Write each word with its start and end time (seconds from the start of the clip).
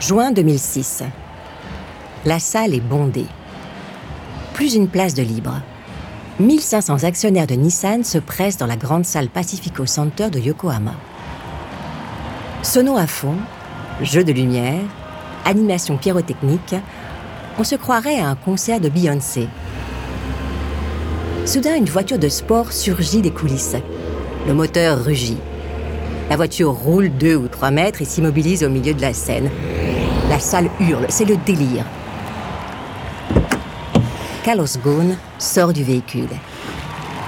Juin 0.00 0.30
2006. 0.30 1.02
La 2.24 2.38
salle 2.38 2.72
est 2.72 2.80
bondée. 2.80 3.26
Plus 4.54 4.76
une 4.76 4.86
place 4.86 5.12
de 5.12 5.22
libre. 5.22 5.60
1500 6.38 7.02
actionnaires 7.02 7.48
de 7.48 7.54
Nissan 7.54 8.04
se 8.04 8.18
pressent 8.18 8.58
dans 8.58 8.68
la 8.68 8.76
grande 8.76 9.04
salle 9.04 9.28
Pacifico 9.28 9.86
Center 9.86 10.30
de 10.30 10.38
Yokohama. 10.38 10.94
Sono 12.62 12.96
à 12.96 13.08
fond, 13.08 13.34
jeu 14.00 14.22
de 14.22 14.30
lumière, 14.30 14.84
animation 15.44 15.96
pyrotechnique, 15.96 16.76
on 17.58 17.64
se 17.64 17.74
croirait 17.74 18.20
à 18.20 18.28
un 18.28 18.36
concert 18.36 18.78
de 18.78 18.88
Beyoncé. 18.88 19.48
Soudain, 21.44 21.74
une 21.74 21.86
voiture 21.86 22.20
de 22.20 22.28
sport 22.28 22.72
surgit 22.72 23.20
des 23.20 23.32
coulisses. 23.32 23.76
Le 24.46 24.54
moteur 24.54 25.02
rugit. 25.02 25.38
La 26.30 26.36
voiture 26.36 26.70
roule 26.70 27.10
deux 27.10 27.34
ou 27.34 27.48
trois 27.48 27.72
mètres 27.72 28.00
et 28.00 28.04
s'immobilise 28.04 28.62
au 28.62 28.68
milieu 28.68 28.94
de 28.94 29.00
la 29.00 29.12
scène. 29.12 29.50
La 30.28 30.38
salle 30.38 30.68
hurle, 30.78 31.06
c'est 31.08 31.24
le 31.24 31.36
délire. 31.38 31.84
Carlos 34.44 34.66
Ghosn 34.84 35.16
sort 35.38 35.72
du 35.72 35.82
véhicule. 35.82 36.28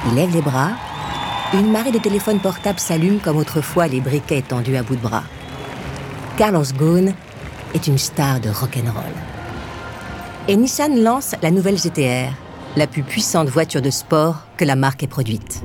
Il 0.07 0.15
lève 0.15 0.35
les 0.35 0.43
bras. 0.43 0.73
Une 1.55 1.73
marée 1.73 1.93
de 1.93 1.99
téléphones 1.99 2.41
portables 2.41 2.79
s'allume 2.79 3.19
comme 3.19 3.39
autrefois 3.39 3.89
les 3.89 4.01
briquets 4.01 4.43
tendus 4.43 4.77
à 4.77 4.83
bout 4.83 4.97
de 4.97 5.01
bras. 5.01 5.25
Carlos 6.37 6.65
Ghosn 6.79 7.15
est 7.75 7.87
une 7.87 7.99
star 7.99 8.39
de 8.39 8.51
rock'n'roll. 8.51 9.15
Et 10.49 10.57
Nissan 10.57 11.03
lance 11.03 11.35
la 11.43 11.51
nouvelle 11.51 11.79
GTR, 11.79 12.33
la 12.77 12.87
plus 12.87 13.03
puissante 13.03 13.49
voiture 13.49 13.83
de 13.83 13.91
sport 13.91 14.43
que 14.59 14.65
la 14.67 14.77
marque 14.77 15.03
ait 15.03 15.07
produite. 15.07 15.63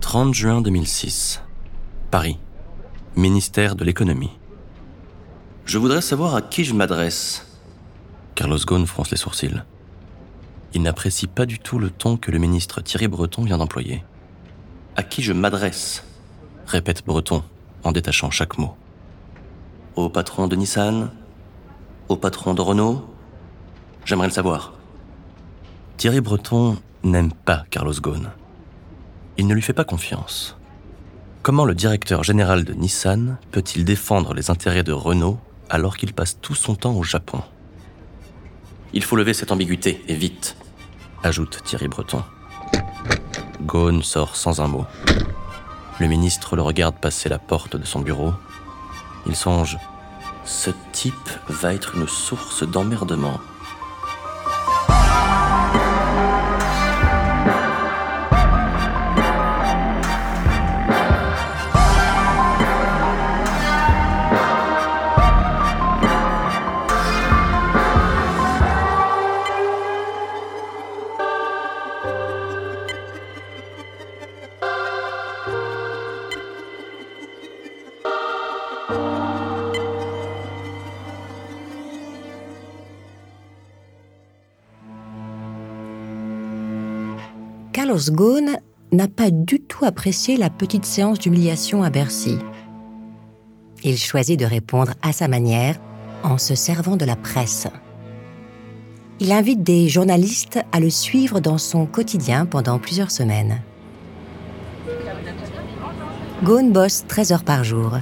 30 0.00 0.34
juin 0.34 0.60
2006. 0.60 1.40
Paris. 2.10 2.38
Ministère 3.18 3.74
de 3.74 3.82
l'économie. 3.82 4.30
Je 5.64 5.76
voudrais 5.76 6.02
savoir 6.02 6.36
à 6.36 6.40
qui 6.40 6.62
je 6.62 6.72
m'adresse. 6.72 7.58
Carlos 8.36 8.60
Ghosn 8.64 8.86
fronce 8.86 9.10
les 9.10 9.16
sourcils. 9.16 9.60
Il 10.72 10.82
n'apprécie 10.82 11.26
pas 11.26 11.44
du 11.44 11.58
tout 11.58 11.80
le 11.80 11.90
ton 11.90 12.16
que 12.16 12.30
le 12.30 12.38
ministre 12.38 12.80
Thierry 12.80 13.08
Breton 13.08 13.42
vient 13.42 13.58
d'employer. 13.58 14.04
À 14.94 15.02
qui 15.02 15.22
je 15.22 15.32
m'adresse? 15.32 16.04
Répète 16.68 17.04
Breton 17.04 17.42
en 17.82 17.90
détachant 17.90 18.30
chaque 18.30 18.56
mot. 18.56 18.76
Au 19.96 20.08
patron 20.08 20.46
de 20.46 20.54
Nissan? 20.54 21.10
Au 22.08 22.16
patron 22.16 22.54
de 22.54 22.60
Renault? 22.60 23.04
J'aimerais 24.04 24.28
le 24.28 24.32
savoir. 24.32 24.74
Thierry 25.96 26.20
Breton 26.20 26.78
n'aime 27.02 27.32
pas 27.32 27.64
Carlos 27.70 28.00
Ghosn. 28.00 28.30
Il 29.38 29.48
ne 29.48 29.54
lui 29.54 29.62
fait 29.62 29.72
pas 29.72 29.82
confiance. 29.82 30.57
Comment 31.48 31.64
le 31.64 31.74
directeur 31.74 32.24
général 32.24 32.64
de 32.64 32.74
Nissan 32.74 33.38
peut-il 33.52 33.86
défendre 33.86 34.34
les 34.34 34.50
intérêts 34.50 34.82
de 34.82 34.92
Renault 34.92 35.38
alors 35.70 35.96
qu'il 35.96 36.12
passe 36.12 36.38
tout 36.42 36.54
son 36.54 36.74
temps 36.74 36.92
au 36.92 37.02
Japon? 37.02 37.40
Il 38.92 39.02
faut 39.02 39.16
lever 39.16 39.32
cette 39.32 39.50
ambiguïté, 39.50 40.04
et 40.08 40.14
vite, 40.14 40.58
ajoute 41.22 41.62
Thierry 41.64 41.88
Breton. 41.88 42.22
Ghosn 43.62 44.02
sort 44.02 44.36
sans 44.36 44.60
un 44.60 44.66
mot. 44.66 44.84
Le 45.98 46.06
ministre 46.06 46.54
le 46.54 46.60
regarde 46.60 46.96
passer 46.96 47.30
la 47.30 47.38
porte 47.38 47.76
de 47.76 47.86
son 47.86 48.00
bureau. 48.00 48.34
Il 49.26 49.34
songe 49.34 49.78
Ce 50.44 50.68
type 50.92 51.30
va 51.48 51.72
être 51.72 51.96
une 51.96 52.08
source 52.08 52.62
d'emmerdement. 52.62 53.40
Carlos 87.88 88.10
Ghosn 88.10 88.58
n'a 88.92 89.08
pas 89.08 89.30
du 89.30 89.60
tout 89.60 89.86
apprécié 89.86 90.36
la 90.36 90.50
petite 90.50 90.84
séance 90.84 91.18
d'humiliation 91.18 91.82
à 91.82 91.88
Bercy. 91.88 92.36
Il 93.82 93.96
choisit 93.96 94.38
de 94.38 94.44
répondre 94.44 94.92
à 95.00 95.12
sa 95.12 95.26
manière 95.26 95.76
en 96.22 96.36
se 96.36 96.54
servant 96.54 96.96
de 96.96 97.06
la 97.06 97.16
presse. 97.16 97.66
Il 99.20 99.32
invite 99.32 99.62
des 99.62 99.88
journalistes 99.88 100.58
à 100.70 100.80
le 100.80 100.90
suivre 100.90 101.40
dans 101.40 101.56
son 101.56 101.86
quotidien 101.86 102.44
pendant 102.44 102.78
plusieurs 102.78 103.10
semaines. 103.10 103.62
Ghosn 106.44 106.72
bosse 106.72 107.06
13 107.08 107.32
heures 107.32 107.44
par 107.44 107.64
jour. 107.64 107.92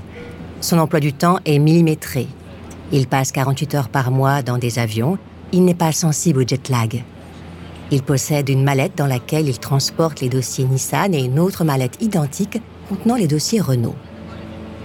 Son 0.62 0.78
emploi 0.78 0.98
du 0.98 1.12
temps 1.12 1.38
est 1.44 1.60
millimétré. 1.60 2.26
Il 2.91 3.06
passe 3.06 3.30
48 3.30 3.75
heures 3.76 3.88
par 3.88 4.10
mois 4.10 4.42
dans 4.42 4.58
des 4.58 4.80
avions. 4.80 5.16
Il 5.52 5.64
n'est 5.64 5.76
pas 5.76 5.92
sensible 5.92 6.42
au 6.42 6.44
jet 6.44 6.70
lag. 6.70 7.04
Il 7.91 8.02
possède 8.02 8.48
une 8.48 8.64
mallette 8.64 8.97
dans 8.97 9.06
laquelle 9.06 9.48
il 9.48 9.58
transporte 9.58 10.20
les 10.20 10.28
dossiers 10.28 10.64
Nissan 10.64 11.14
et 11.14 11.24
une 11.24 11.38
autre 11.38 11.64
mallette 11.64 12.02
identique 12.02 12.60
contenant 12.88 13.14
les 13.14 13.28
dossiers 13.28 13.60
Renault. 13.60 13.94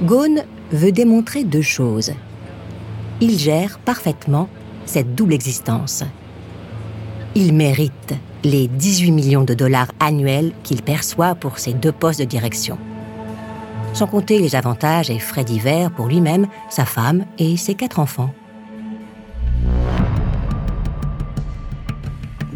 Ghosn 0.03 0.43
veut 0.71 0.91
démontrer 0.91 1.43
deux 1.43 1.61
choses. 1.61 2.11
Il 3.19 3.37
gère 3.37 3.79
parfaitement 3.79 4.49
cette 4.85 5.15
double 5.15 5.33
existence. 5.33 6.03
Il 7.35 7.53
mérite 7.53 8.13
les 8.43 8.67
18 8.67 9.11
millions 9.11 9.43
de 9.43 9.53
dollars 9.53 9.91
annuels 9.99 10.53
qu'il 10.63 10.81
perçoit 10.81 11.35
pour 11.35 11.59
ses 11.59 11.73
deux 11.73 11.91
postes 11.91 12.19
de 12.19 12.25
direction. 12.25 12.77
Sans 13.93 14.07
compter 14.07 14.39
les 14.39 14.55
avantages 14.55 15.09
et 15.09 15.19
frais 15.19 15.43
divers 15.43 15.91
pour 15.91 16.07
lui-même, 16.07 16.47
sa 16.69 16.85
femme 16.85 17.25
et 17.37 17.57
ses 17.57 17.75
quatre 17.75 17.99
enfants. 17.99 18.33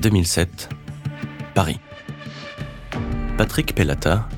2007, 0.05 0.69
Paris. 1.55 1.79
Patrick 3.39 3.73
Pellata, 3.73 4.29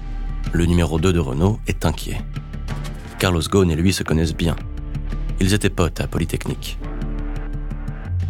le 0.53 0.66
numéro 0.66 0.97
2 0.97 1.11
de 1.11 1.19
Renault, 1.19 1.59
est 1.67 1.85
inquiet. 1.85 2.22
Carlos 3.19 3.41
Ghosn 3.41 3.69
et 3.69 3.75
lui 3.75 3.91
se 3.91 4.01
connaissent 4.01 4.33
bien. 4.33 4.55
Ils 5.41 5.53
étaient 5.53 5.69
potes 5.69 6.00
à 6.00 6.07
Polytechnique. 6.07 6.79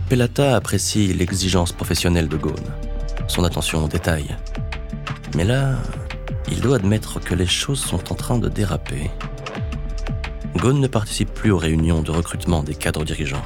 Pellata 0.09 0.55
apprécie 0.55 1.13
l'exigence 1.13 1.73
professionnelle 1.73 2.27
de 2.27 2.37
Ghosn, 2.37 2.73
son 3.27 3.43
attention 3.43 3.85
aux 3.85 3.87
détails. 3.87 4.35
Mais 5.35 5.43
là, 5.43 5.75
il 6.51 6.59
doit 6.59 6.77
admettre 6.77 7.19
que 7.19 7.35
les 7.35 7.45
choses 7.45 7.81
sont 7.81 8.11
en 8.11 8.15
train 8.15 8.39
de 8.39 8.49
déraper. 8.49 9.11
Ghosn 10.55 10.79
ne 10.79 10.87
participe 10.87 11.31
plus 11.35 11.51
aux 11.51 11.59
réunions 11.59 12.01
de 12.01 12.09
recrutement 12.09 12.63
des 12.63 12.73
cadres 12.73 13.05
dirigeants. 13.05 13.45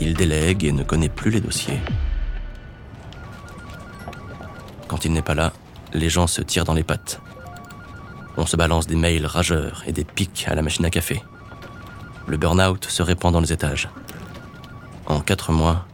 Il 0.00 0.14
délègue 0.14 0.64
et 0.64 0.72
ne 0.72 0.82
connaît 0.82 1.10
plus 1.10 1.30
les 1.30 1.42
dossiers. 1.42 1.78
Quand 4.90 5.04
il 5.04 5.12
n'est 5.12 5.22
pas 5.22 5.36
là, 5.36 5.52
les 5.92 6.08
gens 6.08 6.26
se 6.26 6.42
tirent 6.42 6.64
dans 6.64 6.74
les 6.74 6.82
pattes. 6.82 7.20
On 8.36 8.44
se 8.44 8.56
balance 8.56 8.88
des 8.88 8.96
mails 8.96 9.24
rageurs 9.24 9.84
et 9.86 9.92
des 9.92 10.02
pics 10.02 10.46
à 10.48 10.56
la 10.56 10.62
machine 10.62 10.84
à 10.84 10.90
café. 10.90 11.22
Le 12.26 12.36
burn-out 12.36 12.86
se 12.86 13.00
répand 13.00 13.32
dans 13.32 13.38
les 13.38 13.52
étages. 13.52 13.88
En 15.06 15.20
quatre 15.20 15.52
mois, 15.52 15.86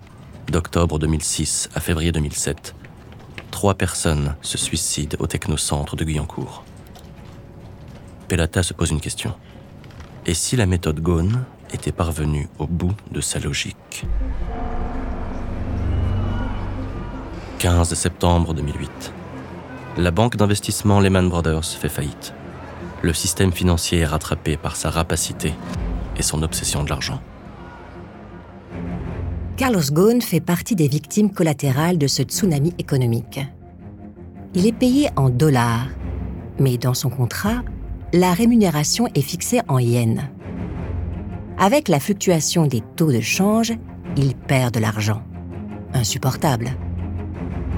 d'octobre 0.50 0.98
2006 0.98 1.68
à 1.74 1.80
février 1.80 2.10
2007, 2.10 2.74
trois 3.50 3.74
personnes 3.74 4.34
se 4.40 4.56
suicident 4.56 5.18
au 5.20 5.26
technocentre 5.26 5.94
de 5.94 6.02
Guyancourt. 6.02 6.64
Pelata 8.28 8.62
se 8.62 8.72
pose 8.72 8.92
une 8.92 9.02
question. 9.02 9.34
Et 10.24 10.32
si 10.32 10.56
la 10.56 10.64
méthode 10.64 11.00
Ghosn 11.00 11.44
était 11.70 11.92
parvenue 11.92 12.48
au 12.58 12.66
bout 12.66 12.94
de 13.10 13.20
sa 13.20 13.40
logique? 13.40 14.06
15 17.58 17.94
septembre 17.94 18.52
2008. 18.52 19.12
La 19.96 20.10
banque 20.10 20.36
d'investissement 20.36 21.00
Lehman 21.00 21.30
Brothers 21.30 21.64
fait 21.64 21.88
faillite. 21.88 22.34
Le 23.00 23.14
système 23.14 23.50
financier 23.50 24.00
est 24.00 24.04
rattrapé 24.04 24.58
par 24.58 24.76
sa 24.76 24.90
rapacité 24.90 25.54
et 26.18 26.22
son 26.22 26.42
obsession 26.42 26.84
de 26.84 26.90
l'argent. 26.90 27.18
Carlos 29.56 29.80
Ghosn 29.90 30.20
fait 30.20 30.40
partie 30.40 30.76
des 30.76 30.86
victimes 30.86 31.32
collatérales 31.32 31.96
de 31.96 32.06
ce 32.06 32.22
tsunami 32.24 32.74
économique. 32.78 33.40
Il 34.54 34.66
est 34.66 34.72
payé 34.78 35.08
en 35.16 35.30
dollars, 35.30 35.88
mais 36.58 36.76
dans 36.76 36.94
son 36.94 37.08
contrat, 37.08 37.62
la 38.12 38.34
rémunération 38.34 39.08
est 39.14 39.22
fixée 39.22 39.62
en 39.66 39.78
yens. 39.78 40.20
Avec 41.58 41.88
la 41.88 42.00
fluctuation 42.00 42.66
des 42.66 42.82
taux 42.96 43.12
de 43.12 43.20
change, 43.20 43.72
il 44.18 44.34
perd 44.34 44.74
de 44.74 44.80
l'argent. 44.80 45.22
Insupportable. 45.94 46.76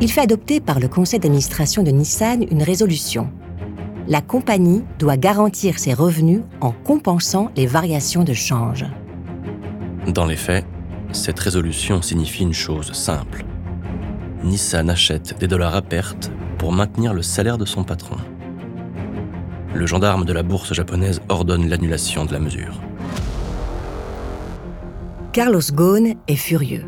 Il 0.01 0.11
fait 0.13 0.21
adopter 0.21 0.61
par 0.61 0.79
le 0.79 0.87
conseil 0.87 1.19
d'administration 1.19 1.83
de 1.83 1.91
Nissan 1.91 2.45
une 2.51 2.63
résolution. 2.63 3.31
la 4.07 4.23
compagnie 4.23 4.85
doit 4.99 5.19
garantir 5.19 5.79
ses 5.79 5.93
revenus 5.93 6.41
en 6.63 6.73
compensant 6.73 7.51
les 7.57 7.67
variations 7.67 8.25
de 8.25 8.33
change. 8.33 8.87
Dans 10.07 10.25
les 10.25 10.37
faits, 10.37 10.65
cette 11.13 11.39
résolution 11.39 12.01
signifie 12.01 12.45
une 12.45 12.55
chose 12.55 12.93
simple. 12.93 13.45
Nissan 14.45 14.89
achète 14.89 15.39
des 15.39 15.47
dollars 15.47 15.77
à 15.77 15.83
perte 15.83 16.31
pour 16.57 16.73
maintenir 16.73 17.13
le 17.13 17.21
salaire 17.21 17.59
de 17.59 17.67
son 17.67 17.85
patron. 17.85 18.17
Le 19.75 19.87
gendarme 19.87 20.25
de 20.25 20.33
la 20.33 20.43
bourse 20.43 20.73
japonaise 20.73 21.21
ordonne 21.29 21.69
l'annulation 21.69 22.25
de 22.25 22.33
la 22.33 22.39
mesure. 22.39 22.81
Carlos 25.33 25.61
Ghosn 25.73 26.15
est 26.29 26.37
furieux. 26.37 26.85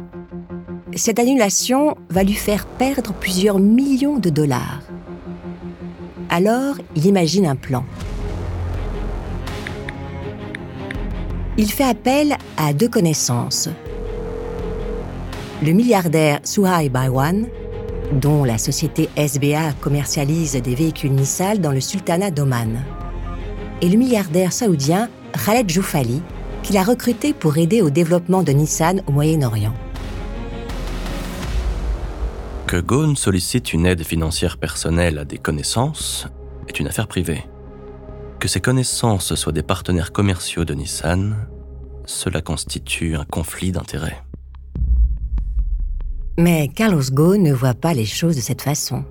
Cette 1.00 1.19
annulation 1.19 1.97
va 2.11 2.23
lui 2.23 2.35
faire 2.35 2.67
perdre 2.67 3.14
plusieurs 3.14 3.58
millions 3.58 4.19
de 4.19 4.29
dollars. 4.29 4.82
Alors, 6.29 6.75
il 6.94 7.06
imagine 7.06 7.47
un 7.47 7.56
plan. 7.56 7.87
Il 11.56 11.73
fait 11.73 11.85
appel 11.85 12.37
à 12.58 12.75
deux 12.75 12.91
connaissances. 12.91 13.70
Le 15.62 15.73
milliardaire 15.73 16.41
Suhai 16.44 16.91
Baiwan, 16.91 17.47
dont 18.12 18.44
la 18.44 18.58
société 18.58 19.08
SBA 19.17 19.73
commercialise 19.81 20.61
des 20.61 20.75
véhicules 20.75 21.12
Nissan 21.12 21.56
dans 21.56 21.73
le 21.73 21.81
sultanat 21.81 22.31
d'Oman, 22.31 22.79
et 23.81 23.88
le 23.88 23.97
milliardaire 23.97 24.52
saoudien 24.52 25.08
Khaled 25.47 25.70
Joufali, 25.70 26.20
qu'il 26.62 26.76
a 26.76 26.82
recruté 26.82 27.32
pour 27.32 27.56
aider 27.56 27.81
au 27.81 27.88
développement 27.88 28.43
de 28.43 28.52
Nissan 28.52 29.00
au 29.06 29.12
Moyen-Orient. 29.12 29.73
Que 32.70 32.76
Ghosn 32.76 33.17
sollicite 33.17 33.72
une 33.72 33.84
aide 33.84 34.05
financière 34.05 34.56
personnelle 34.56 35.19
à 35.19 35.25
des 35.25 35.38
connaissances 35.38 36.28
est 36.69 36.78
une 36.78 36.87
affaire 36.87 37.08
privée. 37.08 37.43
Que 38.38 38.46
ces 38.46 38.61
connaissances 38.61 39.34
soient 39.34 39.50
des 39.50 39.64
partenaires 39.64 40.12
commerciaux 40.12 40.64
de 40.64 40.75
Nissan, 40.75 41.34
cela 42.06 42.40
constitue 42.40 43.17
un 43.17 43.25
conflit 43.25 43.72
d'intérêts. 43.72 44.22
Mais 46.38 46.69
Carlos 46.69 47.02
Ghosn 47.11 47.43
ne 47.43 47.52
voit 47.52 47.75
pas 47.75 47.93
les 47.93 48.06
choses 48.06 48.37
de 48.37 48.40
cette 48.40 48.62
façon. 48.62 49.02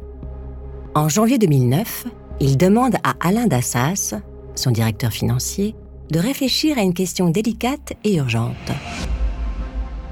En 0.96 1.10
janvier 1.10 1.38
2009, 1.38 2.06
il 2.40 2.56
demande 2.56 2.96
à 3.04 3.16
Alain 3.20 3.48
Dassas, 3.48 4.16
son 4.56 4.72
directeur 4.72 5.12
financier, 5.12 5.76
de 6.12 6.20
réfléchir 6.20 6.78
à 6.78 6.82
une 6.82 6.94
question 6.94 7.30
délicate 7.30 7.92
et 8.06 8.16
urgente. 8.16 8.56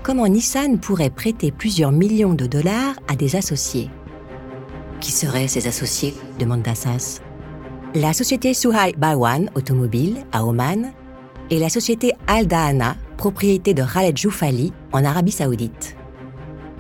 Comment 0.08 0.30
Nissan 0.30 0.80
pourrait 0.80 1.10
prêter 1.10 1.52
plusieurs 1.52 1.92
millions 1.92 2.34
de 2.34 2.46
dollars 2.46 2.96
à 3.10 3.18
des 3.18 3.36
associés 3.36 3.90
Qui 5.02 5.12
seraient 5.12 5.50
ces 5.50 5.68
associés? 5.68 6.14
Demande 6.40 6.62
Dassas. 6.62 7.20
La 7.94 8.14
société 8.14 8.54
Suhai 8.54 8.94
Bawan 8.98 9.50
Automobile 9.54 10.20
à 10.32 10.46
Oman 10.46 10.94
et 11.50 11.60
la 11.60 11.68
société 11.68 12.14
Al 12.28 12.48
Dahana, 12.48 12.96
propriété 13.18 13.74
de 13.74 13.84
Khaled 13.84 14.18
Joufali 14.18 14.72
en 14.94 15.04
Arabie 15.04 15.34
Saoudite. 15.34 15.98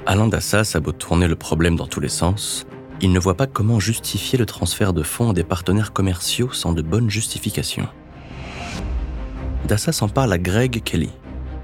Alain 0.05 0.29
Dassas 0.29 0.71
a 0.75 0.79
beau 0.79 0.93
tourner 0.93 1.27
le 1.27 1.35
problème 1.35 1.75
dans 1.75 1.87
tous 1.87 1.99
les 1.99 2.07
sens, 2.07 2.65
il 3.01 3.11
ne 3.11 3.19
voit 3.19 3.35
pas 3.35 3.45
comment 3.45 3.81
justifier 3.81 4.39
le 4.39 4.45
transfert 4.45 4.93
de 4.93 5.03
fonds 5.03 5.31
à 5.31 5.33
des 5.33 5.43
partenaires 5.43 5.91
commerciaux 5.91 6.53
sans 6.53 6.71
de 6.71 6.81
bonnes 6.81 7.09
justifications. 7.09 7.89
Dassas 9.67 9.99
en 10.01 10.07
parle 10.07 10.31
à 10.31 10.37
Greg 10.37 10.81
Kelly, 10.81 11.09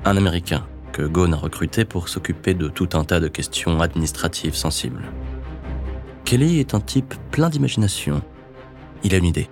un 0.04 0.18
Américain 0.18 0.66
que 0.94 1.01
Ghosn 1.01 1.34
a 1.34 1.38
recruté 1.38 1.84
pour 1.84 2.07
s'occuper 2.07 2.54
de 2.54 2.69
tout 2.69 2.90
un 2.94 3.04
tas 3.04 3.19
de 3.19 3.28
questions 3.28 3.81
administratives 3.81 4.56
sensibles. 4.56 5.04
Kelly 6.24 6.60
est 6.60 6.74
un 6.74 6.80
type 6.80 7.16
plein 7.31 7.50
d'imagination. 7.50 8.22
Il 9.04 9.13
a 9.13 9.18
une 9.18 9.25
idée. 9.25 9.50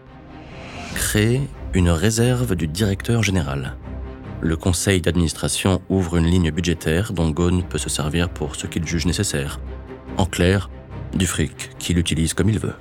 Créer 0.96 1.42
une 1.74 1.90
réserve 1.90 2.56
du 2.56 2.68
directeur 2.68 3.24
général. 3.24 3.76
Le 4.40 4.56
conseil 4.56 5.02
d'administration 5.02 5.82
ouvre 5.90 6.18
une 6.18 6.26
ligne 6.26 6.52
budgétaire 6.52 7.12
dont 7.12 7.30
Ghosn 7.30 7.64
peut 7.64 7.78
se 7.78 7.90
servir 7.90 8.30
pour 8.30 8.56
ce 8.56 8.68
qu'il 8.68 8.88
juge 8.88 9.06
nécessaire. 9.06 9.60
En 10.18 10.26
clair, 10.26 10.70
du 11.14 11.26
fric 11.26 11.72
qu'il 11.80 11.98
utilise 11.98 12.34
comme 12.34 12.50
il 12.50 12.60
veut. 12.60 12.76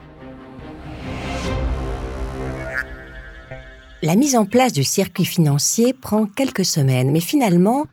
La 4.03 4.17
mise 4.17 4.37
en 4.37 4.47
place 4.47 4.73
du 4.73 4.85
circuit 4.85 5.27
financier 5.27 5.93
prend 5.93 6.25
quelques 6.25 6.65
semaines, 6.65 7.11
mais 7.11 7.21
finalement, 7.21 7.87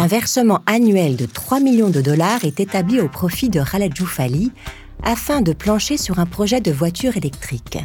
un 0.00 0.06
versement 0.06 0.60
annuel 0.64 1.16
de 1.16 1.26
3 1.26 1.60
millions 1.60 1.90
de 1.90 2.00
dollars 2.00 2.46
est 2.46 2.58
établi 2.58 3.00
au 3.00 3.08
profit 3.08 3.50
de 3.50 3.62
Khaled 3.62 3.94
Joufali 3.94 4.50
afin 5.02 5.42
de 5.42 5.52
plancher 5.52 5.98
sur 5.98 6.18
un 6.18 6.24
projet 6.24 6.62
de 6.62 6.72
voiture 6.72 7.18
électrique. 7.18 7.76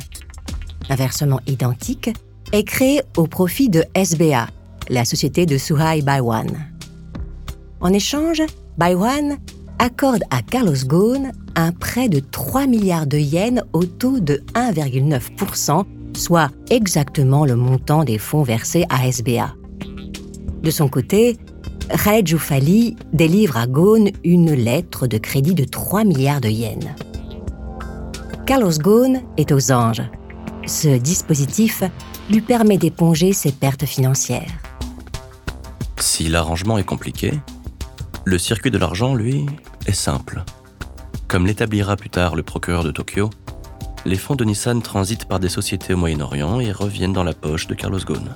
Un 0.90 0.96
versement 0.96 1.42
identique 1.46 2.12
est 2.54 2.64
créé 2.64 3.02
au 3.18 3.28
profit 3.28 3.68
de 3.68 3.84
SBA, 3.96 4.48
la 4.88 5.04
société 5.04 5.46
de 5.46 5.58
Suhai 5.58 6.04
Baiwan. 6.04 6.48
En 7.82 7.92
échange, 7.92 8.42
Baiwan 8.78 9.38
accorde 9.80 10.24
à 10.30 10.42
Carlos 10.42 10.86
Ghosn 10.86 11.34
un 11.56 11.74
prêt 11.74 12.08
de 12.08 12.22
3 12.22 12.66
milliards 12.66 13.08
de 13.08 13.18
yens 13.18 13.62
au 13.74 13.84
taux 13.84 14.22
de 14.22 14.42
1,9%, 14.54 15.84
soit 16.16 16.50
exactement 16.70 17.46
le 17.46 17.58
montant 17.58 18.06
des 18.06 18.20
fonds 18.20 18.44
versés 18.44 18.86
à 18.88 19.06
SBA. 19.06 19.54
De 20.64 20.72
son 20.72 20.88
côté, 20.88 21.38
Khaled 21.90 22.28
Joufali 22.28 22.96
délivre 23.14 23.58
à 23.58 23.68
Ghosn 23.68 24.10
une 24.24 24.54
lettre 24.54 25.08
de 25.08 25.18
crédit 25.18 25.54
de 25.54 25.64
3 25.64 26.04
milliards 26.04 26.42
de 26.42 26.50
yens. 26.50 26.88
Carlos 28.46 28.72
Ghosn 28.72 29.22
est 29.38 29.52
aux 29.52 29.72
anges. 29.72 30.04
Ce 30.66 30.88
dispositif 30.98 31.84
lui 32.30 32.42
permet 32.42 32.78
d'éponger 32.78 33.34
ses 33.34 33.52
pertes 33.52 33.86
financières. 33.86 34.52
Si 35.98 36.28
l'arrangement 36.28 36.78
est 36.78 36.84
compliqué, 36.84 37.34
le 38.24 38.38
circuit 38.40 38.72
de 38.72 38.78
l'argent, 38.78 39.14
lui, 39.14 39.46
est 39.86 39.94
simple. 39.94 40.44
Comme 41.28 41.46
l'établira 41.46 41.96
plus 41.96 42.10
tard 42.10 42.36
le 42.36 42.44
procureur 42.44 42.84
de 42.84 42.92
Tokyo, 42.92 43.30
les 44.06 44.18
fonds 44.18 44.36
de 44.36 44.46
Nissan 44.46 44.82
transitent 44.82 45.26
par 45.26 45.40
des 45.40 45.50
sociétés 45.50 45.94
au 45.94 45.98
Moyen-Orient 45.98 46.60
et 46.60 46.72
reviennent 46.72 47.14
dans 47.14 47.24
la 47.24 47.34
poche 47.34 47.68
de 47.68 47.76
Carlos 47.76 48.00
Ghosn. 48.00 48.36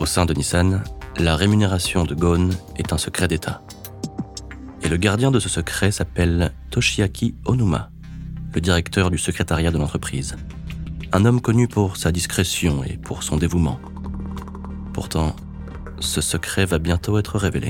Au 0.00 0.06
sein 0.06 0.26
de 0.26 0.34
Nissan, 0.34 0.82
la 1.18 1.36
rémunération 1.36 2.04
de 2.04 2.14
Ghosn 2.14 2.50
est 2.76 2.92
un 2.92 2.98
secret 2.98 3.28
d'État. 3.28 3.62
Et 4.82 4.88
le 4.88 4.96
gardien 4.96 5.30
de 5.30 5.38
ce 5.38 5.48
secret 5.48 5.90
s'appelle 5.90 6.52
Toshiaki 6.70 7.34
Onuma, 7.44 7.90
le 8.54 8.60
directeur 8.60 9.10
du 9.10 9.18
secrétariat 9.18 9.70
de 9.70 9.78
l'entreprise. 9.78 10.36
Un 11.12 11.24
homme 11.24 11.40
connu 11.40 11.68
pour 11.68 11.96
sa 11.96 12.12
discrétion 12.12 12.82
et 12.84 12.96
pour 12.96 13.22
son 13.22 13.36
dévouement. 13.36 13.78
Pourtant, 14.92 15.36
ce 16.00 16.20
secret 16.20 16.64
va 16.64 16.78
bientôt 16.78 17.18
être 17.18 17.38
révélé. 17.38 17.68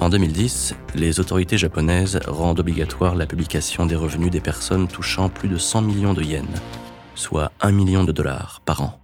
En 0.00 0.10
2010, 0.10 0.74
les 0.94 1.18
autorités 1.18 1.56
japonaises 1.56 2.20
rendent 2.26 2.60
obligatoire 2.60 3.14
la 3.14 3.26
publication 3.26 3.86
des 3.86 3.96
revenus 3.96 4.30
des 4.30 4.40
personnes 4.40 4.86
touchant 4.86 5.30
plus 5.30 5.48
de 5.48 5.56
100 5.56 5.80
millions 5.82 6.14
de 6.14 6.22
yens, 6.22 6.46
soit 7.14 7.52
1 7.60 7.72
million 7.72 8.04
de 8.04 8.12
dollars 8.12 8.60
par 8.64 8.82
an. 8.82 9.03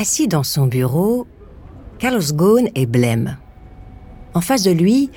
Assis 0.00 0.28
dans 0.28 0.44
son 0.44 0.68
bureau, 0.68 1.26
Carlos 1.98 2.32
Ghosn 2.32 2.68
est 2.76 2.86
blême. 2.86 3.36
En 4.32 4.40
face 4.40 4.62
de 4.62 4.70
lui, 4.70 5.10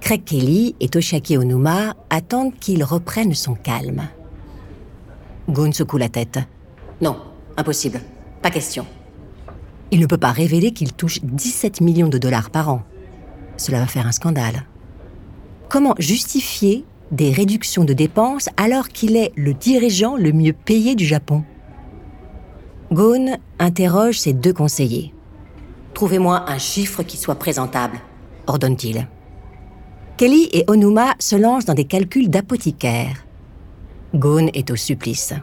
Craig 0.00 0.24
Kelly 0.24 0.74
et 0.80 0.88
Toshiaki 0.88 1.36
Onuma 1.36 1.94
attendent 2.08 2.54
qu'il 2.58 2.82
reprenne 2.82 3.34
son 3.34 3.54
calme. 3.54 4.08
Ghosn 5.50 5.74
secoue 5.74 5.98
la 5.98 6.08
tête. 6.08 6.38
Non, 7.02 7.18
impossible. 7.58 8.00
Pas 8.40 8.48
question. 8.48 8.86
Il 9.90 10.00
ne 10.00 10.06
peut 10.06 10.16
pas 10.16 10.32
révéler 10.32 10.70
qu'il 10.70 10.94
touche 10.94 11.20
17 11.22 11.82
millions 11.82 12.08
de 12.08 12.16
dollars 12.16 12.48
par 12.48 12.70
an. 12.70 12.84
Cela 13.58 13.80
va 13.80 13.86
faire 13.86 14.06
un 14.06 14.12
scandale. 14.12 14.64
Comment 15.68 15.94
justifier 15.98 16.86
des 17.10 17.32
réductions 17.32 17.84
de 17.84 17.92
dépenses 17.92 18.48
alors 18.56 18.88
qu'il 18.88 19.14
est 19.14 19.32
le 19.36 19.52
dirigeant 19.52 20.16
le 20.16 20.32
mieux 20.32 20.54
payé 20.54 20.94
du 20.94 21.04
Japon? 21.04 21.44
Ghosn 22.92 23.38
interroge 23.58 24.20
ses 24.20 24.32
deux 24.32 24.52
conseillers. 24.52 25.12
Trouvez-moi 25.92 26.48
un 26.48 26.58
chiffre 26.58 27.02
qui 27.02 27.16
soit 27.16 27.34
présentable, 27.34 27.98
ordonne-t-il. 28.46 29.08
Kelly 30.16 30.48
et 30.52 30.64
Onuma 30.68 31.14
se 31.18 31.34
lancent 31.34 31.64
dans 31.64 31.74
des 31.74 31.84
calculs 31.84 32.30
d'apothicaire. 32.30 33.26
Ghosn 34.14 34.50
est 34.54 34.70
au 34.70 34.76
supplice. 34.76 35.34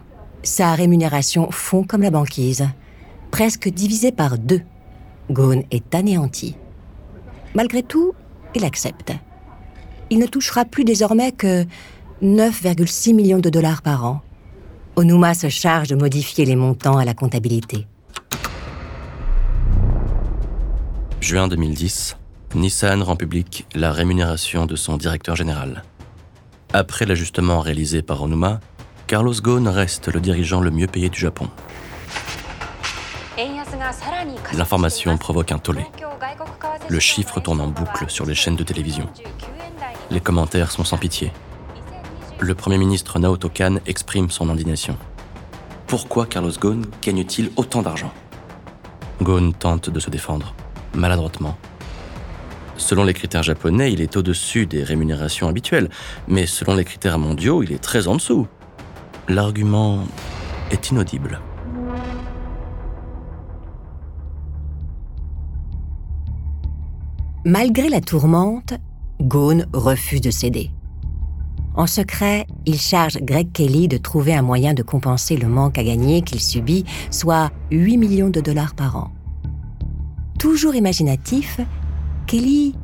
Sa 0.42 0.74
rémunération 0.74 1.52
fond 1.52 1.84
comme 1.84 2.02
la 2.02 2.12
banquise, 2.12 2.66
presque 3.30 3.68
divisée 3.68 4.14
par 4.14 4.38
deux. 4.38 4.62
Ghosn 5.30 5.64
est 5.70 5.94
anéanti. 5.94 6.56
Malgré 7.56 7.84
tout, 7.84 8.14
il 8.56 8.64
accepte. 8.64 9.12
Il 10.10 10.20
ne 10.20 10.28
touchera 10.28 10.64
plus 10.64 10.86
désormais 10.86 11.34
que 11.34 11.66
9,6 12.22 13.14
millions 13.14 13.40
de 13.40 13.50
dollars 13.50 13.82
par 13.82 14.06
an. 14.06 14.22
Onuma 14.96 15.34
se 15.34 15.50
charge 15.50 15.88
de 15.88 15.96
modifier 15.96 16.46
les 16.46 16.56
montants 16.56 16.98
à 16.98 17.06
la 17.06 17.16
comptabilité. 17.16 17.88
Juin 21.20 21.48
2010, 21.48 22.16
Nissan 22.54 23.02
rend 23.02 23.16
public 23.16 23.66
la 23.74 23.92
rémunération 23.92 24.68
de 24.68 24.76
son 24.76 24.98
directeur 24.98 25.36
général. 25.36 25.84
Après 26.74 27.06
l'ajustement 27.06 27.60
réalisé 27.60 28.04
par 28.04 28.22
Onuma, 28.22 28.60
Carlos 29.08 29.34
Ghosn 29.34 29.68
reste 29.68 30.14
le 30.14 30.20
dirigeant 30.20 30.62
le 30.62 30.70
mieux 30.70 30.88
payé 30.88 31.10
du 31.10 31.20
Japon. 31.20 31.50
L'information 34.54 35.18
provoque 35.18 35.52
un 35.52 35.58
tollé. 35.58 35.86
Le 36.88 37.00
chiffre 37.00 37.40
tourne 37.40 37.62
en 37.62 37.68
boucle 37.68 38.06
sur 38.10 38.28
les 38.28 38.36
chaînes 38.36 38.56
de 38.56 38.64
télévision. 38.64 39.10
Les 40.12 40.22
commentaires 40.22 40.70
sont 40.70 40.84
sans 40.84 40.98
pitié. 40.98 41.32
Le 42.44 42.56
Premier 42.56 42.78
ministre 42.78 43.20
Naoto 43.20 43.48
Kan 43.48 43.78
exprime 43.86 44.30
son 44.30 44.50
indignation. 44.50 44.98
Pourquoi 45.88 46.26
Carlos 46.26 46.52
Ghosn 46.52 46.82
gagne-t-il 47.02 47.52
autant 47.56 47.82
d'argent? 47.82 48.12
Ghosn 49.22 49.54
tente 49.54 49.90
de 49.90 49.98
se 50.02 50.10
défendre, 50.10 50.54
maladroitement. 50.94 51.58
Selon 52.76 53.06
les 53.06 53.14
critères 53.14 53.44
japonais, 53.44 53.94
il 53.94 54.02
est 54.02 54.18
au-dessus 54.18 54.66
des 54.66 54.84
rémunérations 54.84 55.48
habituelles, 55.48 55.90
mais 56.28 56.46
selon 56.46 56.76
les 56.76 56.84
critères 56.84 57.18
mondiaux, 57.18 57.64
il 57.64 57.72
est 57.72 57.82
très 57.82 58.10
en 58.10 58.16
dessous. 58.16 58.46
L'argument 59.30 60.04
est 60.70 60.90
inaudible. 60.90 61.40
Malgré 67.46 67.88
la 67.88 68.02
tourmente, 68.02 68.74
Ghosn 69.22 69.66
refuse 69.72 70.20
de 70.20 70.30
céder. 70.30 70.72
En 71.76 71.88
secret, 71.88 72.46
il 72.68 72.80
charge 72.80 73.18
Greg 73.22 73.52
Kelly 73.52 73.88
de 73.88 73.98
trouver 73.98 74.36
un 74.36 74.44
moyen 74.44 74.76
de 74.76 74.84
compenser 74.84 75.38
le 75.38 75.48
manque 75.48 75.80
à 75.80 75.84
gagner 75.84 76.22
qu'il 76.22 76.40
subit, 76.40 76.86
soit 77.10 77.52
8 77.72 77.98
millions 77.98 78.30
de 78.30 78.42
dollars 78.42 78.76
par 78.76 78.96
an. 78.96 79.12
Toujours 80.38 80.76
imaginatif, 80.76 81.60
Kelly 82.28 82.76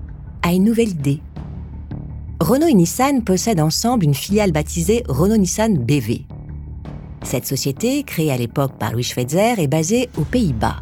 a 0.41 0.53
une 0.53 0.63
nouvelle 0.63 0.89
idée. 0.89 1.21
Renault 2.39 2.67
et 2.67 2.73
Nissan 2.73 3.23
possèdent 3.23 3.59
ensemble 3.59 4.05
une 4.05 4.13
filiale 4.15 4.51
baptisée 4.51 5.03
Renault-Nissan 5.07 5.77
BV. 5.77 6.25
Cette 7.21 7.45
société, 7.45 8.03
créée 8.03 8.31
à 8.31 8.37
l'époque 8.37 8.77
par 8.79 8.93
Louis 8.93 9.03
Schweitzer, 9.03 9.59
est 9.59 9.67
basée 9.67 10.09
aux 10.17 10.23
Pays-Bas. 10.23 10.77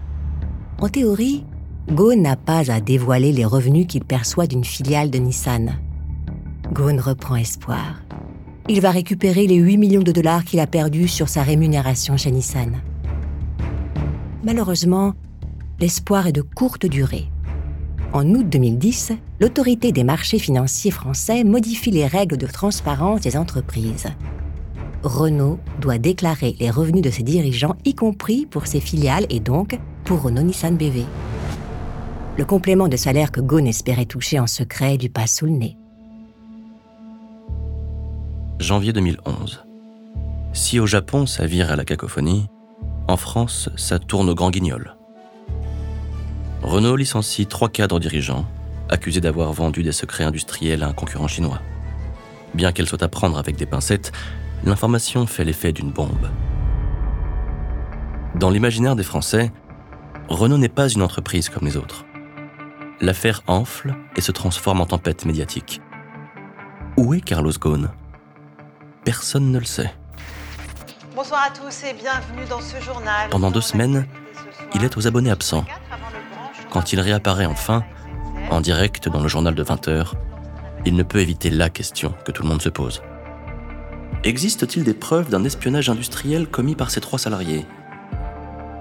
En 0.80 0.88
théorie, 0.88 1.44
Ghosn 1.92 2.22
n'a 2.22 2.36
pas 2.36 2.72
à 2.72 2.80
dévoiler 2.80 3.32
les 3.32 3.46
revenus 3.46 3.88
qu'il 3.88 4.06
perçoit 4.06 4.48
d'une 4.48 4.64
filiale 4.64 5.10
de 5.10 5.18
Nissan. 5.18 5.78
Ghosn 6.74 7.00
reprend 7.00 7.36
espoir. 7.36 8.02
Il 8.70 8.82
va 8.82 8.92
récupérer 8.92 9.48
les 9.48 9.56
8 9.56 9.78
millions 9.78 10.04
de 10.04 10.12
dollars 10.12 10.44
qu'il 10.44 10.60
a 10.60 10.68
perdus 10.68 11.08
sur 11.08 11.30
sa 11.30 11.44
rémunération 11.44 12.18
chez 12.18 12.32
Nissan. 12.32 12.82
Malheureusement, 14.44 15.14
l'espoir 15.80 16.28
est 16.28 16.34
de 16.34 16.42
courte 16.42 16.86
durée. 16.86 17.30
En 18.14 18.28
août 18.34 18.48
2010, 18.50 19.14
l'autorité 19.40 19.92
des 19.92 20.04
marchés 20.04 20.40
financiers 20.40 20.92
français 20.92 21.44
modifie 21.44 21.92
les 21.92 22.08
règles 22.08 22.38
de 22.38 22.48
transparence 22.48 23.22
des 23.22 23.38
entreprises. 23.38 24.08
Renault 25.04 25.60
doit 25.80 25.98
déclarer 25.98 26.56
les 26.60 26.70
revenus 26.70 27.04
de 27.04 27.10
ses 27.10 27.24
dirigeants, 27.24 27.76
y 27.86 27.94
compris 27.94 28.46
pour 28.46 28.68
ses 28.68 28.80
filiales 28.80 29.26
et 29.30 29.40
donc 29.40 29.78
pour 30.04 30.22
Renault 30.22 30.44
Nissan 30.44 30.76
BV 30.76 31.06
le 32.38 32.46
complément 32.46 32.88
de 32.88 32.98
salaire 32.98 33.32
que 33.32 33.42
Ghosn 33.42 33.66
espérait 33.66 34.06
toucher 34.06 34.40
en 34.40 34.48
secret 34.48 34.98
du 34.98 35.10
pas 35.10 35.26
sous 35.26 35.46
le 35.46 35.54
nez. 35.54 35.78
Janvier 38.60 38.94
2011. 38.94 39.64
Si 40.54 40.80
au 40.80 40.86
Japon 40.86 41.26
ça 41.26 41.46
vire 41.46 41.72
à 41.72 41.76
la 41.76 41.86
cacophonie, 41.86 42.48
en 43.08 43.18
France 43.18 43.70
ça 43.76 44.00
tourne 44.00 44.30
au 44.30 44.36
grand 44.36 44.50
guignol. 44.50 44.96
Renault 46.64 46.96
licencie 46.96 47.46
trois 47.46 47.70
cadres 47.70 48.00
dirigeants, 48.00 48.46
accusés 48.90 49.22
d'avoir 49.22 49.54
vendu 49.54 49.84
des 49.84 49.92
secrets 49.92 50.24
industriels 50.24 50.84
à 50.84 50.88
un 50.88 50.94
concurrent 50.94 51.28
chinois. 51.28 51.62
Bien 52.54 52.72
qu'elle 52.72 52.88
soit 52.88 53.04
à 53.04 53.08
prendre 53.08 53.38
avec 53.38 53.56
des 53.56 53.66
pincettes, 53.66 54.12
l'information 54.64 55.28
fait 55.28 55.46
l'effet 55.46 55.72
d'une 55.72 55.92
bombe. 55.92 56.30
Dans 58.36 58.50
l'imaginaire 58.50 58.96
des 58.96 59.04
Français, 59.04 59.52
Renault 60.30 60.58
n'est 60.58 60.70
pas 60.70 60.90
une 60.90 61.04
entreprise 61.04 61.50
comme 61.50 61.66
les 61.66 61.78
autres 61.78 62.06
l'affaire 63.02 63.42
enfle 63.48 63.96
et 64.16 64.22
se 64.22 64.32
transforme 64.32 64.82
en 64.82 64.86
tempête 64.86 65.26
médiatique. 65.26 65.82
Où 66.98 67.14
est 67.14 67.22
Carlos 67.22 67.52
Ghosn? 67.60 67.90
Personne 69.04 69.52
ne 69.52 69.60
le 69.60 69.66
sait. 69.66 69.94
Bonsoir 71.16 71.46
à 71.48 71.50
tous 71.50 71.84
et 71.84 71.94
bienvenue 71.94 72.46
dans 72.50 72.62
ce 72.62 72.80
journal. 72.82 73.30
Pendant 73.30 73.52
deux 73.52 73.62
semaines, 73.62 74.06
il 74.76 74.84
est 74.84 74.98
aux 74.98 75.08
abonnés 75.08 75.32
absents. 75.32 75.66
Quand 76.70 76.94
il 76.94 77.00
réapparaît 77.00 77.46
enfin, 77.46 77.84
en 78.52 78.62
direct 78.62 79.10
dans 79.10 79.22
le 79.22 79.28
journal 79.28 79.56
de 79.56 79.64
20h, 79.64 80.14
il 80.86 80.96
ne 80.96 81.04
peut 81.04 81.20
éviter 81.20 81.50
la 81.50 81.70
question 81.70 82.14
que 82.26 82.32
tout 82.32 82.44
le 82.44 82.50
monde 82.50 82.62
se 82.62 82.70
pose. 82.70 83.02
Existe-t-il 84.24 84.84
des 84.84 84.94
preuves 84.94 85.30
d'un 85.30 85.44
espionnage 85.44 85.90
industriel 85.90 86.48
commis 86.48 86.76
par 86.76 86.92
ces 86.92 87.02
trois 87.02 87.20
salariés? 87.20 87.66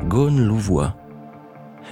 Ghosn 0.04 0.44
louvoie 0.44 0.96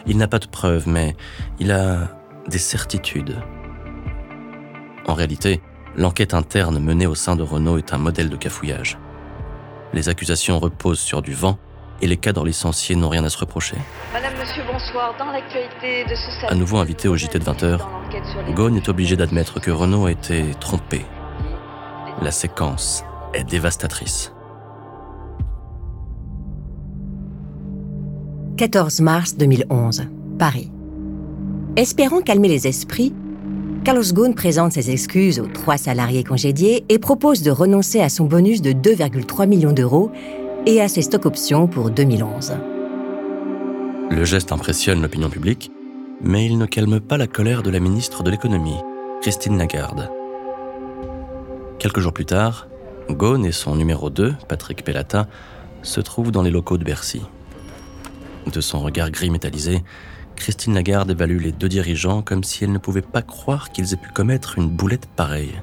il 0.07 0.17
n'a 0.17 0.29
pas 0.29 0.39
de 0.39 0.47
preuves, 0.47 0.89
mais 0.89 1.17
il 1.59 1.73
a 1.73 2.09
des 2.49 2.59
certitudes. 2.59 3.37
En 5.07 5.15
réalité, 5.15 5.63
l'enquête 5.97 6.35
interne 6.35 6.79
menée 6.79 7.07
au 7.07 7.15
sein 7.15 7.37
de 7.37 7.43
Renault 7.43 7.79
est 7.79 7.93
un 7.93 7.99
modèle 7.99 8.29
de 8.29 8.37
cafouillage. 8.37 8.99
Les 9.93 10.09
accusations 10.09 10.59
reposent 10.59 11.01
sur 11.01 11.23
du 11.23 11.35
vent 11.35 11.59
et 12.03 12.07
les 12.07 12.17
cadres 12.17 12.45
licenciés 12.45 12.97
n'ont 12.97 13.09
rien 13.09 13.25
à 13.25 13.29
se 13.29 13.39
reprocher. 13.39 13.77
Madame, 14.13 14.33
monsieur, 14.41 14.63
bonsoir. 14.71 15.15
Dans 15.19 15.31
l'actualité 15.31 16.05
de 16.05 16.15
ce 16.15 16.53
À 16.53 16.55
nouveau 16.55 16.79
invité 16.79 17.09
au 17.09 17.17
JT 17.17 17.39
de 17.39 17.45
20h, 17.45 17.79
Ghosn 18.55 18.77
est 18.77 18.89
obligé 18.89 19.17
d'admettre 19.17 19.61
que 19.61 19.71
Renault 19.71 20.07
a 20.07 20.11
été 20.11 20.51
trompé. 20.61 21.05
La 22.21 22.31
séquence 22.31 23.05
est 23.33 23.45
dévastatrice. 23.45 24.33
14 28.57 29.01
mars 29.01 29.37
2011, 29.37 30.05
Paris. 30.39 30.71
Espérant 31.77 32.21
calmer 32.21 32.49
les 32.49 32.69
esprits, 32.69 33.13
Carlos 33.85 34.15
Ghosn 34.15 34.35
présente 34.35 34.73
ses 34.73 34.91
excuses 34.91 35.39
aux 35.39 35.47
trois 35.47 35.77
salariés 35.77 36.25
congédiés 36.25 36.87
et 36.89 36.99
propose 36.99 37.43
de 37.43 37.51
renoncer 37.51 38.01
à 38.01 38.09
son 38.09 38.25
bonus 38.25 38.63
de 38.63 38.71
2,3 38.71 39.47
millions 39.47 39.73
d'euros 39.73 40.11
et 40.65 40.81
à 40.81 40.89
ses 40.89 41.03
stock 41.03 41.27
options 41.27 41.69
pour 41.69 41.91
2011. 41.91 42.55
Le 44.11 44.25
geste 44.25 44.53
impressionne 44.53 45.03
l'opinion 45.03 45.29
publique, 45.29 45.71
mais 46.23 46.47
il 46.47 46.57
ne 46.57 46.65
calme 46.65 46.99
pas 46.99 47.19
la 47.19 47.27
colère 47.27 47.63
de 47.63 47.69
la 47.69 47.79
ministre 47.79 48.23
de 48.23 48.31
l'économie, 48.31 48.79
Christine 49.21 49.59
Lagarde. 49.59 50.09
Quelques 51.79 52.01
jours 52.01 52.15
plus 52.15 52.25
tard, 52.25 52.69
Ghosn 53.11 53.45
et 53.45 53.53
son 53.53 53.77
numéro 53.77 54.09
2, 54.09 54.35
Patrick 54.49 54.83
Pellata, 54.83 55.29
se 55.83 56.01
trouvent 56.01 56.31
dans 56.31 56.43
les 56.43 56.51
locaux 56.51 56.79
de 56.79 56.85
Bercy. 56.85 57.21
De 58.51 58.63
son 58.63 58.81
regard 58.81 59.11
gris 59.11 59.29
métallisé, 59.29 59.83
Christine 60.37 60.75
Lagarde 60.75 61.11
évalue 61.11 61.41
les 61.41 61.53
deux 61.53 61.69
dirigeants 61.69 62.23
comme 62.23 62.45
si 62.45 62.65
elle 62.65 62.73
ne 62.73 62.79
pouvait 62.79 63.03
pas 63.03 63.23
croire 63.23 63.71
qu'ils 63.71 63.93
aient 63.93 63.99
pu 63.99 64.11
commettre 64.11 64.59
une 64.59 64.69
boulette 64.69 65.07
pareille. 65.07 65.61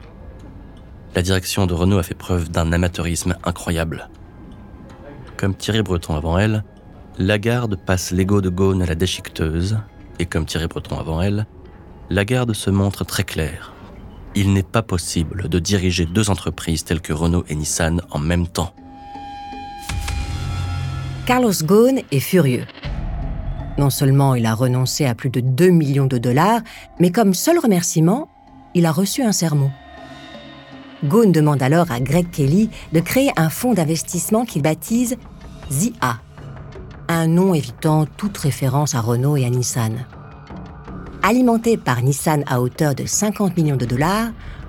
La 1.16 1.22
direction 1.22 1.68
de 1.68 1.74
Renault 1.74 1.98
a 1.98 2.04
fait 2.04 2.16
preuve 2.16 2.50
d'un 2.50 2.72
amateurisme 2.72 3.36
incroyable. 3.44 4.10
Comme 5.38 5.56
Thierry 5.56 5.84
Breton 5.84 6.16
avant 6.16 6.38
elle, 6.38 6.64
Lagarde 7.18 7.78
passe 7.86 8.12
l'ego 8.12 8.42
de 8.42 8.50
Gaune 8.50 8.82
à 8.82 8.86
la 8.86 8.96
déchiqueteuse, 8.96 9.78
et 10.20 10.26
comme 10.26 10.46
Thierry 10.46 10.68
Breton 10.68 10.98
avant 10.98 11.22
elle, 11.22 11.46
Lagarde 12.10 12.54
se 12.54 12.70
montre 12.70 13.04
très 13.04 13.24
claire. 13.24 13.74
Il 14.36 14.54
n'est 14.54 14.64
pas 14.64 14.82
possible 14.82 15.50
de 15.50 15.60
diriger 15.60 16.06
deux 16.06 16.30
entreprises 16.30 16.86
telles 16.86 17.02
que 17.02 17.12
Renault 17.12 17.44
et 17.50 17.56
Nissan 17.56 18.02
en 18.12 18.20
même 18.20 18.48
temps. 18.48 18.74
Carlos 21.26 21.54
Ghosn 21.64 22.02
est 22.12 22.20
furieux. 22.20 22.66
Non 23.82 23.90
seulement 23.90 24.36
il 24.36 24.46
a 24.46 24.54
renoncé 24.54 25.08
à 25.08 25.16
plus 25.16 25.32
de 25.32 25.40
2 25.40 25.72
millions 25.72 26.06
de 26.06 26.20
dollars, 26.20 26.62
mais 27.00 27.12
comme 27.12 27.34
seul 27.34 27.58
remerciement, 27.58 28.30
il 28.76 28.86
a 28.86 28.92
reçu 28.92 29.24
un 29.24 29.32
sermon. 29.32 29.72
Ghosn 31.04 31.32
demande 31.32 31.64
alors 31.64 31.92
à 31.92 32.00
Greg 32.00 32.30
Kelly 32.30 32.70
de 32.94 33.00
créer 33.00 33.32
un 33.38 33.50
fonds 33.50 33.74
d'investissement 33.74 34.46
qu'il 34.46 34.62
baptise 34.62 35.18
ZIA, 35.72 36.20
un 37.08 37.26
nom 37.26 37.56
évitant 37.56 38.06
toute 38.06 38.38
référence 38.38 38.94
à 38.94 39.02
Renault 39.02 39.36
et 39.36 39.46
à 39.46 39.50
Nissan. 39.50 40.06
Alimenté 41.24 41.76
par 41.76 42.04
Nissan 42.04 42.44
à 42.46 42.62
hauteur 42.62 42.94
de 42.94 43.08
50 43.08 43.58
millions 43.58 43.78
de 43.78 43.86
dollars, 43.86 44.28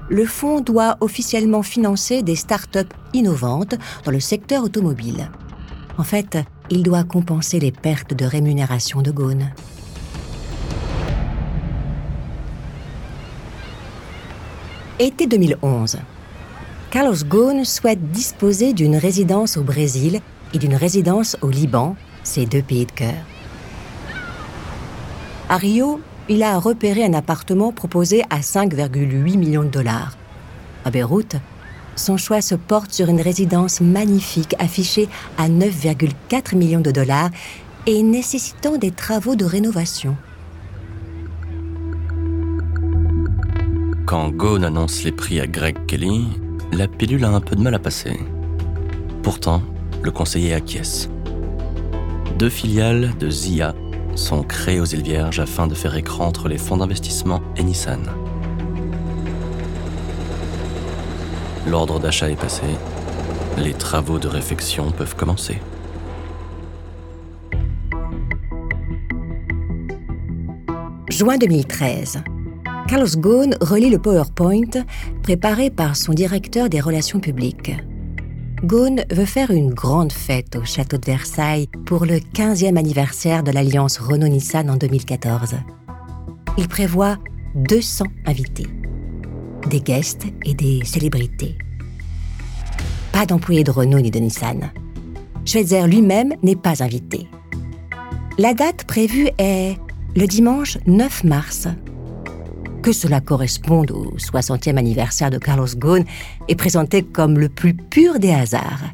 le 0.08 0.24
fonds 0.24 0.62
doit 0.62 0.96
officiellement 1.02 1.62
financer 1.62 2.22
des 2.22 2.34
start-up 2.34 2.94
innovantes 3.12 3.74
dans 4.06 4.10
le 4.10 4.20
secteur 4.20 4.64
automobile. 4.64 5.30
En 5.98 6.02
fait, 6.02 6.38
il 6.72 6.82
doit 6.82 7.04
compenser 7.04 7.60
les 7.60 7.70
pertes 7.70 8.14
de 8.14 8.24
rémunération 8.24 9.02
de 9.02 9.10
Ghosn. 9.10 9.52
Été 14.98 15.26
2011. 15.26 15.98
Carlos 16.90 17.24
Ghosn 17.28 17.66
souhaite 17.66 18.10
disposer 18.10 18.72
d'une 18.72 18.96
résidence 18.96 19.58
au 19.58 19.62
Brésil 19.62 20.20
et 20.54 20.58
d'une 20.58 20.74
résidence 20.74 21.36
au 21.42 21.50
Liban, 21.50 21.94
ses 22.22 22.46
deux 22.46 22.62
pays 22.62 22.86
de 22.86 22.92
cœur. 22.92 23.22
À 25.50 25.58
Rio, 25.58 26.00
il 26.30 26.42
a 26.42 26.58
repéré 26.58 27.04
un 27.04 27.12
appartement 27.12 27.72
proposé 27.72 28.22
à 28.30 28.38
5,8 28.40 29.36
millions 29.36 29.64
de 29.64 29.68
dollars. 29.68 30.16
À 30.86 30.90
Beyrouth, 30.90 31.36
son 31.96 32.16
choix 32.16 32.40
se 32.40 32.54
porte 32.54 32.92
sur 32.92 33.08
une 33.08 33.20
résidence 33.20 33.80
magnifique 33.80 34.54
affichée 34.58 35.08
à 35.38 35.48
9,4 35.48 36.56
millions 36.56 36.80
de 36.80 36.90
dollars 36.90 37.30
et 37.86 38.02
nécessitant 38.02 38.76
des 38.76 38.90
travaux 38.90 39.36
de 39.36 39.44
rénovation. 39.44 40.16
Quand 44.06 44.30
Gone 44.30 44.64
annonce 44.64 45.04
les 45.04 45.12
prix 45.12 45.40
à 45.40 45.46
Greg 45.46 45.86
Kelly, 45.86 46.26
la 46.72 46.88
pilule 46.88 47.24
a 47.24 47.30
un 47.30 47.40
peu 47.40 47.56
de 47.56 47.62
mal 47.62 47.74
à 47.74 47.78
passer. 47.78 48.18
Pourtant, 49.22 49.62
le 50.02 50.10
conseiller 50.10 50.54
acquiesce. 50.54 51.08
Deux 52.38 52.50
filiales 52.50 53.12
de 53.18 53.30
ZIA 53.30 53.74
sont 54.14 54.42
créées 54.42 54.80
aux 54.80 54.84
îles 54.84 55.02
Vierges 55.02 55.40
afin 55.40 55.66
de 55.66 55.74
faire 55.74 55.96
écran 55.96 56.26
entre 56.26 56.48
les 56.48 56.58
fonds 56.58 56.76
d'investissement 56.76 57.40
et 57.56 57.62
Nissan. 57.62 58.02
L'ordre 61.66 62.00
d'achat 62.00 62.30
est 62.30 62.40
passé. 62.40 62.62
Les 63.56 63.72
travaux 63.72 64.18
de 64.18 64.28
réfection 64.28 64.90
peuvent 64.90 65.14
commencer. 65.14 65.58
Juin 71.08 71.36
2013. 71.38 72.22
Carlos 72.88 73.06
Ghosn 73.16 73.54
relit 73.60 73.90
le 73.90 73.98
PowerPoint 73.98 74.84
préparé 75.22 75.70
par 75.70 75.94
son 75.96 76.12
directeur 76.12 76.68
des 76.68 76.80
relations 76.80 77.20
publiques. 77.20 77.72
Ghosn 78.64 79.04
veut 79.10 79.24
faire 79.24 79.50
une 79.50 79.72
grande 79.72 80.12
fête 80.12 80.56
au 80.56 80.64
château 80.64 80.96
de 80.96 81.06
Versailles 81.06 81.68
pour 81.86 82.06
le 82.06 82.16
15e 82.16 82.76
anniversaire 82.76 83.42
de 83.42 83.50
l'alliance 83.50 83.98
Renault-Nissan 83.98 84.68
en 84.70 84.76
2014. 84.76 85.56
Il 86.58 86.68
prévoit 86.68 87.18
200 87.54 88.06
invités, 88.26 88.68
des 89.68 89.80
guests 89.80 90.26
et 90.44 90.54
des 90.54 90.84
célébrités. 90.84 91.56
Pas 93.12 93.26
d'employés 93.26 93.64
de 93.64 93.70
Renault 93.70 94.00
ni 94.00 94.10
de 94.10 94.18
Nissan. 94.18 94.70
Schweitzer 95.44 95.86
lui-même 95.86 96.34
n'est 96.42 96.56
pas 96.56 96.82
invité. 96.82 97.28
La 98.38 98.54
date 98.54 98.84
prévue 98.84 99.28
est 99.38 99.76
le 100.16 100.26
dimanche 100.26 100.78
9 100.86 101.24
mars 101.24 101.68
que 102.82 102.92
cela 102.92 103.20
corresponde 103.20 103.92
au 103.92 104.16
60e 104.16 104.76
anniversaire 104.76 105.30
de 105.30 105.38
Carlos 105.38 105.68
Ghosn 105.76 106.04
est 106.48 106.56
présenté 106.56 107.02
comme 107.02 107.38
le 107.38 107.48
plus 107.48 107.74
pur 107.74 108.18
des 108.18 108.32
hasards. 108.32 108.92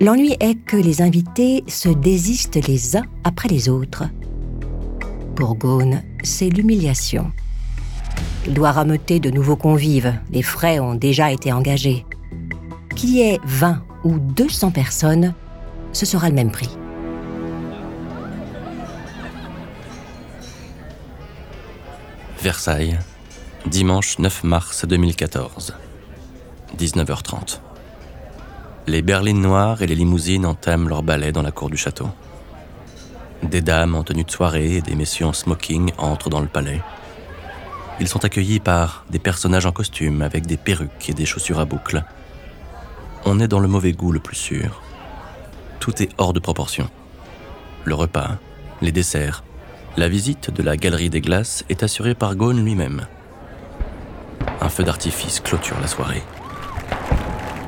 L'ennui 0.00 0.36
est 0.38 0.54
que 0.54 0.76
les 0.76 1.02
invités 1.02 1.64
se 1.66 1.88
désistent 1.88 2.66
les 2.68 2.96
uns 2.96 3.04
après 3.24 3.48
les 3.48 3.68
autres. 3.68 4.04
Pour 5.34 5.56
Ghosn, 5.56 6.02
c'est 6.22 6.48
l'humiliation. 6.50 7.32
Il 8.46 8.52
doit 8.52 8.72
rameuter 8.72 9.20
de 9.20 9.30
nouveaux 9.30 9.56
convives, 9.56 10.14
les 10.30 10.42
frais 10.42 10.78
ont 10.78 10.94
déjà 10.94 11.32
été 11.32 11.50
engagés. 11.52 12.04
Qu'il 12.94 13.10
y 13.10 13.22
ait 13.22 13.40
20 13.44 13.82
ou 14.04 14.18
200 14.18 14.70
personnes, 14.70 15.34
ce 15.92 16.04
sera 16.04 16.28
le 16.28 16.34
même 16.34 16.50
prix. 16.50 16.68
Versailles, 22.42 22.98
dimanche 23.66 24.18
9 24.18 24.44
mars 24.44 24.84
2014, 24.84 25.74
19h30. 26.78 27.60
Les 28.86 29.00
berlines 29.00 29.40
noires 29.40 29.80
et 29.80 29.86
les 29.86 29.94
limousines 29.94 30.44
entament 30.44 30.90
leur 30.90 31.02
ballet 31.02 31.32
dans 31.32 31.40
la 31.40 31.52
cour 31.52 31.70
du 31.70 31.78
château. 31.78 32.08
Des 33.42 33.62
dames 33.62 33.94
en 33.94 34.02
tenue 34.02 34.24
de 34.24 34.30
soirée 34.30 34.76
et 34.76 34.82
des 34.82 34.94
messieurs 34.94 35.26
en 35.26 35.32
smoking 35.32 35.92
entrent 35.96 36.28
dans 36.28 36.40
le 36.40 36.46
palais. 36.46 36.82
Ils 38.00 38.08
sont 38.08 38.24
accueillis 38.24 38.58
par 38.58 39.04
des 39.10 39.20
personnages 39.20 39.66
en 39.66 39.72
costume 39.72 40.22
avec 40.22 40.46
des 40.46 40.56
perruques 40.56 41.08
et 41.08 41.14
des 41.14 41.26
chaussures 41.26 41.60
à 41.60 41.64
boucles. 41.64 42.02
On 43.24 43.38
est 43.38 43.48
dans 43.48 43.60
le 43.60 43.68
mauvais 43.68 43.92
goût 43.92 44.10
le 44.10 44.18
plus 44.18 44.36
sûr. 44.36 44.82
Tout 45.78 46.02
est 46.02 46.10
hors 46.18 46.32
de 46.32 46.40
proportion. 46.40 46.88
Le 47.84 47.94
repas, 47.94 48.38
les 48.82 48.90
desserts, 48.90 49.44
la 49.96 50.08
visite 50.08 50.50
de 50.50 50.62
la 50.62 50.76
galerie 50.76 51.10
des 51.10 51.20
glaces 51.20 51.64
est 51.68 51.84
assurée 51.84 52.14
par 52.14 52.34
Ghosn 52.34 52.64
lui-même. 52.64 53.06
Un 54.60 54.68
feu 54.68 54.82
d'artifice 54.82 55.38
clôture 55.38 55.78
la 55.80 55.86
soirée. 55.86 56.22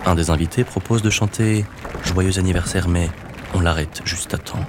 Un 0.07 0.17
des 0.17 0.31
invités 0.31 0.65
propose 0.65 1.03
de 1.03 1.11
chanter 1.11 1.65
Joyeux 2.05 2.39
anniversaire, 2.39 2.89
mais 2.89 3.11
on 3.55 3.61
l'arrête 3.61 4.03
juste 4.05 4.35
à 4.35 4.39
temps. 4.39 4.65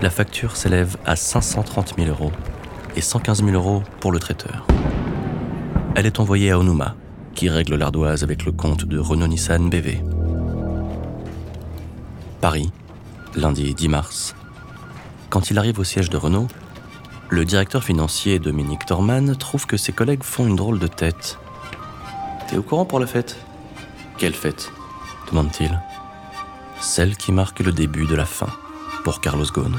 La 0.00 0.10
facture 0.10 0.56
s'élève 0.56 0.96
à 1.04 1.16
530 1.16 1.94
000 1.96 2.08
euros 2.08 2.32
et 2.96 3.00
115 3.00 3.44
000 3.44 3.50
euros 3.50 3.82
pour 4.00 4.12
le 4.12 4.18
traiteur. 4.18 4.66
Elle 5.94 6.06
est 6.06 6.20
envoyée 6.20 6.50
à 6.50 6.58
Onuma, 6.58 6.94
qui 7.34 7.48
règle 7.48 7.76
l'ardoise 7.76 8.22
avec 8.22 8.44
le 8.44 8.52
compte 8.52 8.84
de 8.84 8.98
Renault 8.98 9.28
Nissan 9.28 9.68
BV. 9.68 10.02
Paris, 12.40 12.70
lundi 13.34 13.74
10 13.74 13.88
mars 13.88 14.34
quand 15.32 15.50
il 15.50 15.58
arrive 15.58 15.78
au 15.78 15.84
siège 15.84 16.10
de 16.10 16.18
Renault, 16.18 16.46
le 17.30 17.46
directeur 17.46 17.82
financier 17.82 18.38
Dominique 18.38 18.84
Torman 18.84 19.34
trouve 19.34 19.64
que 19.64 19.78
ses 19.78 19.94
collègues 19.94 20.24
font 20.24 20.46
une 20.46 20.56
drôle 20.56 20.78
de 20.78 20.86
tête. 20.86 21.38
T'es 22.46 22.58
au 22.58 22.62
courant 22.62 22.84
pour 22.84 23.00
la 23.00 23.06
fête? 23.06 23.38
Quelle 24.18 24.34
fête? 24.34 24.70
demande-t-il. 25.30 25.80
Celle 26.82 27.16
qui 27.16 27.32
marque 27.32 27.60
le 27.60 27.72
début 27.72 28.04
de 28.04 28.14
la 28.14 28.26
fin 28.26 28.50
pour 29.04 29.22
Carlos 29.22 29.46
Ghosn. 29.46 29.78